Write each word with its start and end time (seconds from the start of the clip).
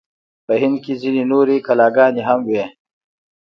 په 0.45 0.53
هند 0.61 0.77
کې 0.83 0.93
ځینې 1.01 1.23
نورې 1.31 1.57
کلاګانې 1.67 2.21
هم 2.29 2.39
وې. 2.49 2.65